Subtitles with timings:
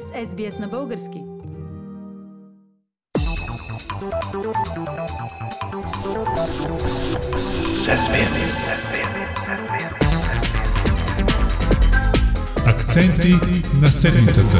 [0.00, 1.22] с SBS на български.
[12.66, 13.34] Акценти
[13.82, 14.56] на седмицата.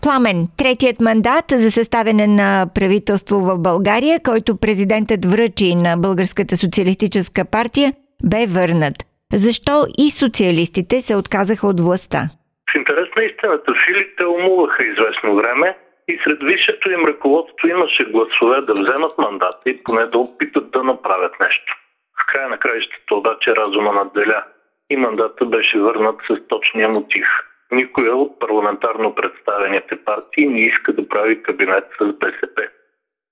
[0.00, 7.44] Пламен, третият мандат за съставяне на правителство в България, който президентът връчи на Българската социалистическа
[7.44, 7.92] партия,
[8.24, 9.13] бе върнат.
[9.32, 12.20] Защо и социалистите се отказаха от властта?
[12.72, 15.76] В интерес на истината, филите умуваха известно време
[16.08, 20.84] и сред висшето им ръководство имаше гласове да вземат мандата и поне да опитат да
[20.84, 21.76] направят нещо.
[22.22, 24.44] В края на краищата обаче разума надделя
[24.90, 27.26] и мандата беше върнат с точния мотив.
[27.72, 32.68] Никоя от парламентарно представените партии не иска да прави кабинет с БСП.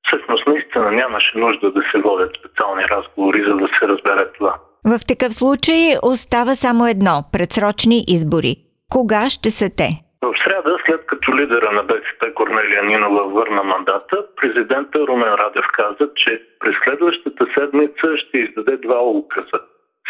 [0.07, 4.59] Всъщност наистина нямаше нужда да се водят специални разговори, за да се разбере това.
[4.85, 8.57] В такъв случай остава само едно– предсрочни избори.
[8.91, 9.89] Кога ще са те?
[10.23, 16.11] В среда, след като лидера на БСП Корнелия Нинова върна мандата, президента Румен Радев каза,
[16.17, 19.59] че през следващата седмица ще издаде два указа.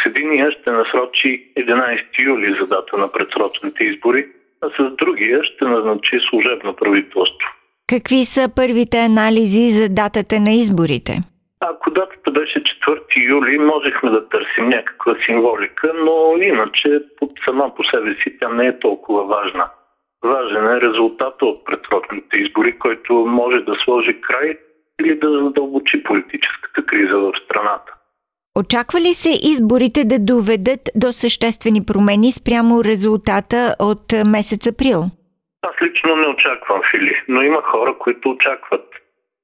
[0.03, 4.27] С единия ще насрочи 11 юли за дата на предсрочните избори,
[4.63, 7.49] а с другия ще назначи служебно правителство.
[7.87, 11.13] Какви са първите анализи за датата на изборите?
[11.95, 17.03] Датата беше 4 юли, можехме да търсим някаква символика, но иначе
[17.45, 19.71] сама по себе си тя не е толкова важна.
[20.25, 24.59] Важен е резултата от предсрочните избори, който може да сложи край
[25.01, 27.93] или да задълбочи политическата криза в страната.
[28.59, 35.01] Очаква ли се изборите да доведат до съществени промени спрямо резултата от месец април?
[35.63, 38.85] Аз лично не очаквам, Фили, но има хора, които очакват.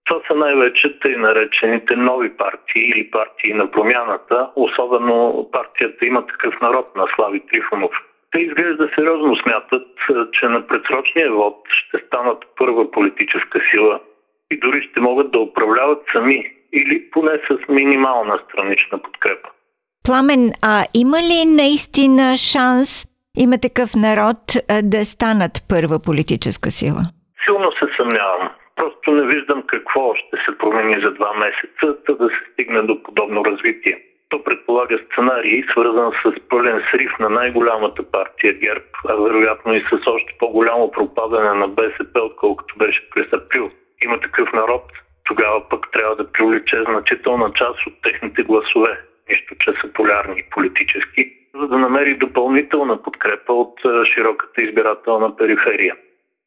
[0.09, 6.61] Това са най-вече тъй наречените нови партии или партии на промяната, особено партията има такъв
[6.61, 7.91] народ на Слави Трифонов.
[8.31, 9.89] Те изглежда сериозно смятат,
[10.33, 14.01] че на предсрочния вод ще станат първа политическа сила
[14.51, 19.49] и дори ще могат да управляват сами или поне с минимална странична подкрепа.
[20.07, 23.05] Пламен, а има ли наистина шанс
[23.39, 24.37] има такъв народ
[24.83, 27.03] да станат първа политическа сила?
[27.45, 28.51] Силно се съмнявам.
[28.79, 33.45] Просто не виждам какво ще се промени за два месеца, да се стигне до подобно
[33.45, 34.03] развитие.
[34.29, 40.07] То предполага сценарий, свързан с пълен срив на най-голямата партия ГЕРБ, а вероятно и с
[40.07, 43.71] още по-голямо пропадане на БСП, отколкото беше през април.
[44.03, 44.83] Има такъв народ,
[45.25, 49.01] тогава пък трябва да привлече значителна част от техните гласове,
[49.31, 53.81] нищо че са полярни политически, за да намери допълнителна подкрепа от
[54.15, 55.97] широката избирателна периферия.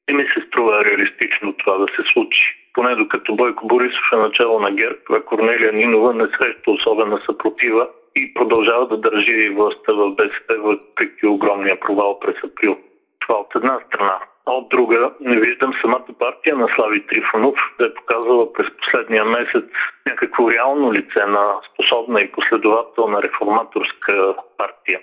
[0.10, 2.56] И ми се струва реалистично това да се случи.
[2.74, 7.88] Поне докато Бойко Борисов е начало на ГЕРБ, а Корнелия Нинова не среща особена съпротива
[8.16, 12.78] и продължава да държи властта в БСП въпреки огромния провал през април.
[13.20, 14.20] Това от една страна.
[14.46, 19.26] А от друга, не виждам самата партия на Слави Трифонов да е показала през последния
[19.26, 19.66] месец
[20.06, 25.00] някакво реално лице на способна и последователна реформаторска партия.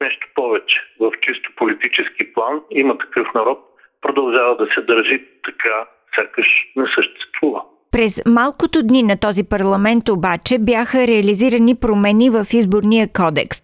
[0.00, 0.80] Нещо повече.
[1.00, 3.58] В чисто политически план има такъв народ,
[4.04, 5.76] продължава да се държи така,
[6.14, 7.60] сякаш не съществува.
[7.92, 13.58] През малкото дни на този парламент обаче бяха реализирани промени в изборния кодекс.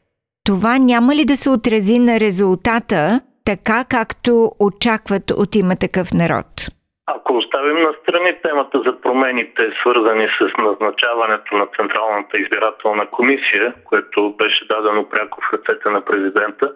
[0.47, 4.33] Това няма ли да се отрази на резултата така както
[4.67, 6.47] очакват от има такъв народ?
[7.07, 14.35] Ако оставим на страни темата за промените, свързани с назначаването на Централната избирателна комисия, което
[14.39, 16.73] беше дадено пряко в ръцете на президента,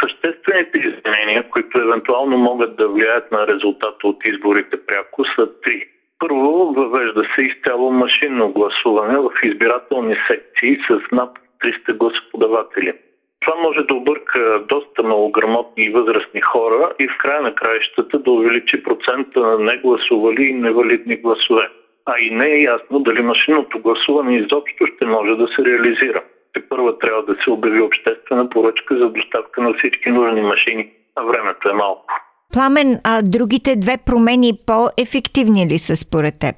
[0.00, 5.84] съществените изменения, които евентуално могат да влияят на резултата от изборите пряко, са три.
[6.18, 12.92] Първо, въвежда се изцяло машинно гласуване в избирателни секции с над 300 гласоподаватели.
[13.40, 18.30] Това може да обърка доста малограмотни и възрастни хора и в края на краищата да
[18.30, 21.68] увеличи процента на негласували и невалидни гласове.
[22.06, 26.22] А и не е ясно дали машинното гласуване изобщо ще може да се реализира.
[26.52, 31.22] Те първа трябва да се обяви обществена поръчка за доставка на всички нужни машини, а
[31.22, 32.14] времето е малко.
[32.52, 36.56] Пламен, а другите две промени по-ефективни ли са според теб?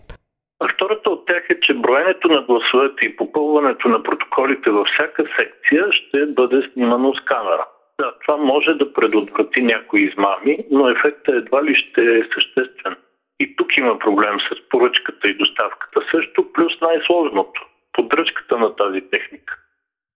[0.61, 5.25] А втората от тях е, че броенето на гласовете и попълването на протоколите във всяка
[5.37, 7.67] секция ще бъде снимано с камера.
[8.01, 12.97] Да, това може да предотврати някои измами, но ефектът едва ли ще е съществен.
[13.41, 19.59] И тук има проблем с поръчката и доставката също, плюс най-сложното– поддръжката на тази техника.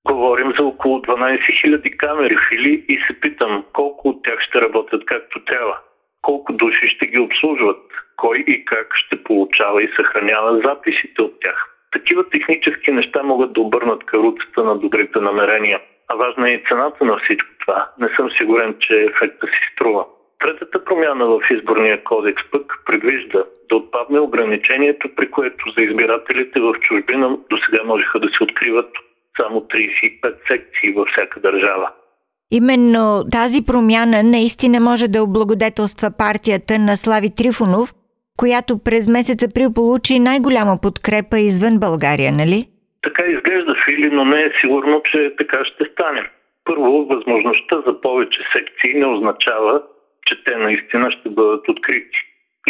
[0.09, 5.05] Говорим за около 12 000 камери фили и се питам колко от тях ще работят
[5.07, 5.79] както трябва,
[6.23, 7.83] колко души ще ги обслужват,
[8.17, 11.75] кой и как ще получава и съхранява записите от тях.
[11.93, 15.81] Такива технически неща могат да обърнат каруцата на добрите намерения.
[16.09, 17.91] А важна е и цената на всичко това.
[17.99, 20.05] Не съм сигурен, че ефекта си струва.
[20.39, 26.75] Третата промяна в изборния кодекс пък предвижда да отпадне ограничението, при което за избирателите в
[26.81, 28.91] чужбина до сега можеха да се откриват
[29.41, 31.91] само 35 секции във всяка държава.
[32.51, 37.89] Именно тази промяна наистина може да облагодетелства партията на Слави Трифонов,
[38.37, 42.61] която през месец април получи най-голяма подкрепа извън България, нали?
[43.03, 46.23] Така изглежда, Фили, но не е сигурно, че така ще стане.
[46.65, 49.83] Първо, възможността за повече секции не означава,
[50.27, 52.19] че те наистина ще бъдат открити.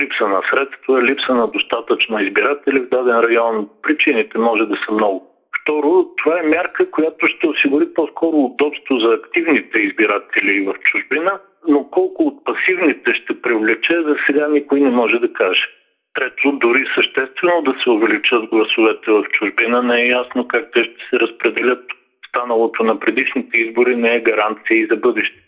[0.01, 3.69] Липса на средства, липса на достатъчно избиратели в даден район.
[3.83, 5.38] Причините може да са много.
[5.69, 11.91] Второ, това е мярка, която ще осигури по-скоро удобство за активните избиратели в чужбина, но
[11.91, 15.67] колко от пасивните ще привлече, за сега никой не може да каже.
[16.15, 21.05] Трето, дори съществено да се увеличат гласовете в чужбина, не е ясно как те ще
[21.11, 21.85] се разпределят.
[22.29, 25.39] Станалото на предишните избори не е гаранция и за бъдеще.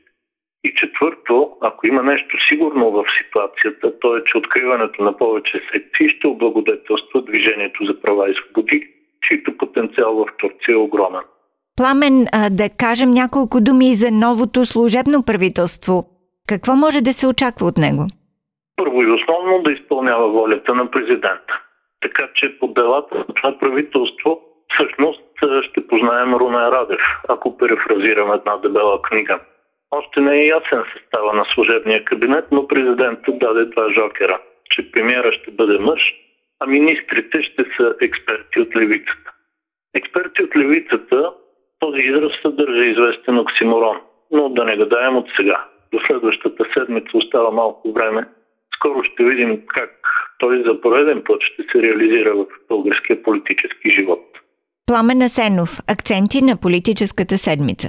[0.64, 6.08] И четвърто, ако има нещо сигурно в ситуацията, то е, че откриването на повече секции
[6.08, 8.99] ще облагодетелства движението за права и свободи,
[9.30, 11.22] чието потенциал в Турция е огромен.
[11.76, 16.04] Пламен, да кажем няколко думи за новото служебно правителство.
[16.48, 18.06] Какво може да се очаква от него?
[18.76, 21.60] Първо и основно да изпълнява волята на президента.
[22.00, 24.40] Така че по делата на това правителство
[24.74, 25.22] всъщност
[25.70, 29.40] ще познаем Румен Радев, ако перефразирам една дебела книга.
[29.90, 34.40] Още не е ясен състава на служебния кабинет, но президентът даде два жокера,
[34.70, 36.00] че премиера ще бъде мъж,
[36.60, 39.30] а министрите ще са експерти от левицата.
[39.94, 41.32] Експерти от левицата,
[41.78, 43.96] този израз съдържа известен оксиморон,
[44.30, 45.64] но да не гадаем от сега.
[45.92, 48.28] До следващата седмица остава малко време.
[48.76, 49.90] Скоро ще видим как
[50.38, 54.26] той за пореден път ще се реализира в българския политически живот.
[54.86, 55.70] Пламен Асенов.
[55.88, 57.88] Акценти на политическата седмица.